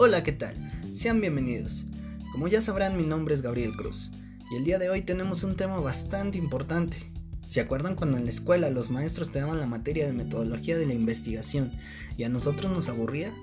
[0.00, 0.54] Hola, ¿qué tal?
[0.92, 1.84] Sean bienvenidos.
[2.30, 4.12] Como ya sabrán, mi nombre es Gabriel Cruz
[4.48, 7.10] y el día de hoy tenemos un tema bastante importante.
[7.44, 10.86] ¿Se acuerdan cuando en la escuela los maestros te daban la materia de metodología de
[10.86, 11.72] la investigación
[12.16, 13.34] y a nosotros nos aburría?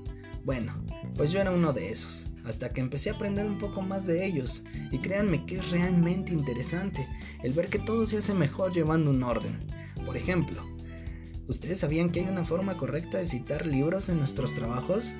[0.45, 0.81] Bueno,
[1.15, 4.25] pues yo era uno de esos, hasta que empecé a aprender un poco más de
[4.25, 4.63] ellos
[4.93, 7.05] y créanme que es realmente interesante
[7.43, 9.67] el ver que todo se hace mejor llevando un orden.
[10.05, 10.63] Por ejemplo,
[11.49, 15.13] ¿ustedes sabían que hay una forma correcta de citar libros en nuestros trabajos?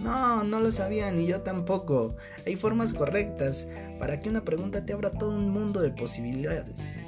[0.00, 2.16] No, no lo sabía ni yo tampoco.
[2.46, 3.68] Hay formas correctas
[3.98, 6.98] para que una pregunta te abra todo un mundo de posibilidades.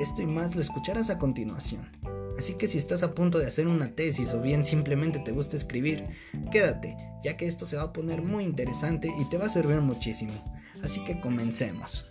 [0.00, 1.88] Esto y más lo escucharás a continuación.
[2.36, 5.56] Así que si estás a punto de hacer una tesis o bien simplemente te gusta
[5.56, 6.04] escribir,
[6.50, 9.76] quédate, ya que esto se va a poner muy interesante y te va a servir
[9.80, 10.32] muchísimo.
[10.82, 12.06] Así que comencemos.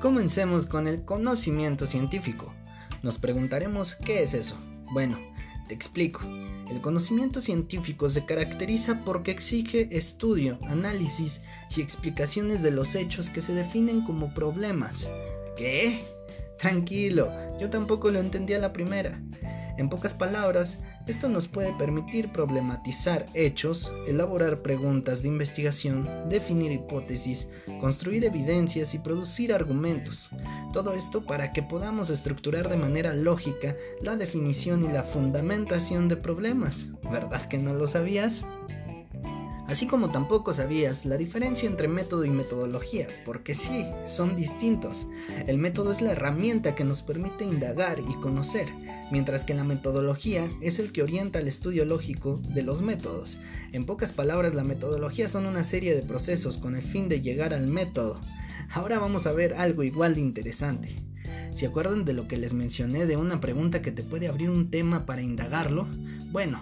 [0.00, 2.54] Comencemos con el conocimiento científico.
[3.02, 4.56] Nos preguntaremos qué es eso.
[4.92, 5.18] Bueno,
[5.66, 6.20] te explico.
[6.70, 11.40] El conocimiento científico se caracteriza porque exige estudio, análisis
[11.76, 15.10] y explicaciones de los hechos que se definen como problemas.
[15.56, 16.04] ¿Qué?
[16.58, 19.20] Tranquilo, yo tampoco lo entendí a la primera.
[19.78, 27.48] En pocas palabras, esto nos puede permitir problematizar hechos, elaborar preguntas de investigación, definir hipótesis,
[27.80, 30.30] construir evidencias y producir argumentos.
[30.72, 36.16] Todo esto para que podamos estructurar de manera lógica la definición y la fundamentación de
[36.16, 36.86] problemas.
[37.10, 38.44] ¿Verdad que no lo sabías?
[39.68, 45.08] Así como tampoco sabías la diferencia entre método y metodología, porque sí, son distintos.
[45.46, 48.66] El método es la herramienta que nos permite indagar y conocer,
[49.10, 53.40] mientras que la metodología es el que orienta el estudio lógico de los métodos.
[53.72, 57.52] En pocas palabras, la metodología son una serie de procesos con el fin de llegar
[57.52, 58.20] al método.
[58.70, 60.96] Ahora vamos a ver algo igual de interesante.
[61.50, 64.70] ¿Se acuerdan de lo que les mencioné de una pregunta que te puede abrir un
[64.70, 65.88] tema para indagarlo?
[66.30, 66.60] Bueno,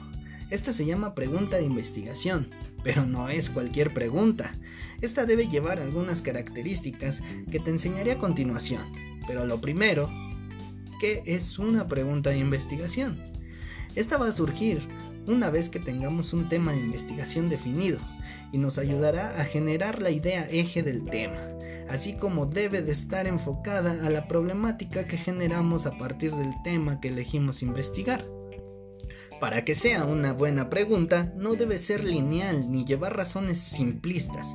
[0.55, 2.49] esta se llama pregunta de investigación,
[2.85, 4.53] pero no es cualquier pregunta.
[5.01, 8.83] Esta debe llevar algunas características que te enseñaré a continuación.
[9.27, 10.09] Pero lo primero,
[11.01, 13.21] ¿qué es una pregunta de investigación?
[13.97, 14.87] Esta va a surgir
[15.27, 17.99] una vez que tengamos un tema de investigación definido
[18.53, 21.41] y nos ayudará a generar la idea eje del tema,
[21.89, 27.01] así como debe de estar enfocada a la problemática que generamos a partir del tema
[27.01, 28.25] que elegimos investigar.
[29.41, 34.55] Para que sea una buena pregunta, no debe ser lineal ni llevar razones simplistas.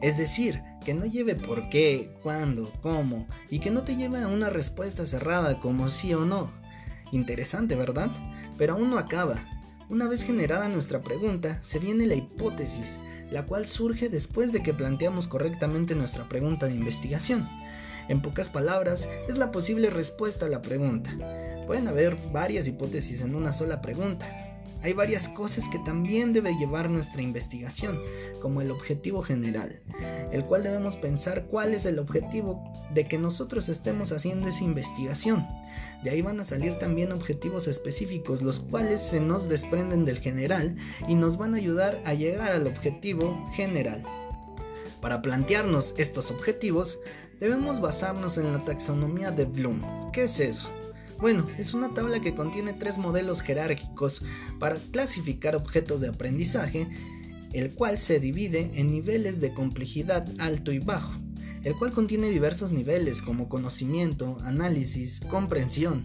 [0.00, 4.28] Es decir, que no lleve por qué, cuándo, cómo, y que no te lleve a
[4.28, 6.52] una respuesta cerrada como sí o no.
[7.12, 8.10] Interesante, ¿verdad?
[8.58, 9.42] Pero aún no acaba.
[9.88, 12.98] Una vez generada nuestra pregunta, se viene la hipótesis,
[13.30, 17.48] la cual surge después de que planteamos correctamente nuestra pregunta de investigación.
[18.08, 21.10] En pocas palabras, es la posible respuesta a la pregunta.
[21.66, 24.26] Pueden haber varias hipótesis en una sola pregunta.
[24.84, 27.98] Hay varias cosas que también debe llevar nuestra investigación,
[28.42, 29.80] como el objetivo general,
[30.30, 35.46] el cual debemos pensar cuál es el objetivo de que nosotros estemos haciendo esa investigación.
[36.02, 40.76] De ahí van a salir también objetivos específicos, los cuales se nos desprenden del general
[41.08, 44.02] y nos van a ayudar a llegar al objetivo general.
[45.00, 46.98] Para plantearnos estos objetivos,
[47.40, 50.10] debemos basarnos en la taxonomía de Bloom.
[50.12, 50.68] ¿Qué es eso?
[51.24, 54.20] Bueno, es una tabla que contiene tres modelos jerárquicos
[54.58, 56.86] para clasificar objetos de aprendizaje,
[57.54, 61.14] el cual se divide en niveles de complejidad alto y bajo,
[61.62, 66.02] el cual contiene diversos niveles como conocimiento, análisis, comprensión,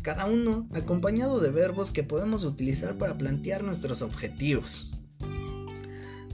[0.00, 4.92] cada uno acompañado de verbos que podemos utilizar para plantear nuestros objetivos.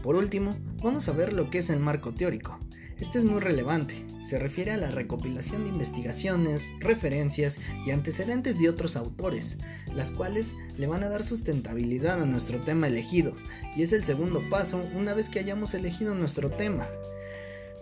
[0.02, 2.58] Por último, vamos a ver lo que es el marco teórico.
[3.00, 8.68] Este es muy relevante, se refiere a la recopilación de investigaciones, referencias y antecedentes de
[8.68, 9.56] otros autores,
[9.94, 13.36] las cuales le van a dar sustentabilidad a nuestro tema elegido,
[13.76, 16.88] y es el segundo paso una vez que hayamos elegido nuestro tema.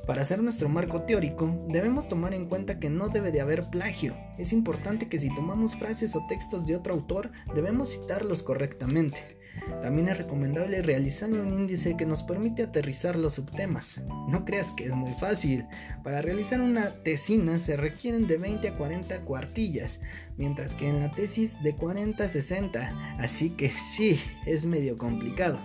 [0.06, 4.16] Para hacer nuestro marco teórico, debemos tomar en cuenta que no debe de haber plagio.
[4.38, 9.35] Es importante que si tomamos frases o textos de otro autor, debemos citarlos correctamente.
[9.82, 14.02] También es recomendable realizar un índice que nos permite aterrizar los subtemas.
[14.28, 15.66] No creas que es muy fácil.
[16.02, 20.00] Para realizar una tesina se requieren de 20 a 40 cuartillas,
[20.36, 23.16] mientras que en la tesis de 40 a 60.
[23.18, 25.58] Así que sí, es medio complicado.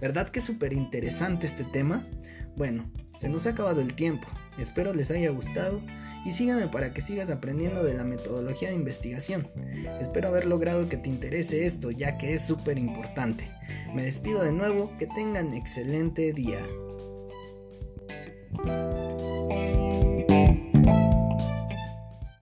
[0.00, 2.06] ¿Verdad que es súper interesante este tema?
[2.56, 4.26] Bueno, se nos ha acabado el tiempo.
[4.58, 5.80] Espero les haya gustado
[6.24, 9.48] y sígueme para que sigas aprendiendo de la metodología de investigación.
[10.00, 13.50] Espero haber logrado que te interese esto ya que es súper importante.
[13.94, 16.60] Me despido de nuevo, que tengan excelente día.